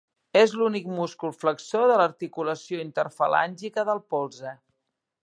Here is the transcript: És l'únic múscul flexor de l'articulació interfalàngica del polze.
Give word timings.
És 0.43 0.53
l'únic 0.59 0.87
múscul 0.99 1.35
flexor 1.43 1.85
de 1.91 1.99
l'articulació 2.01 2.81
interfalàngica 2.87 3.85
del 3.91 4.03
polze. 4.15 4.57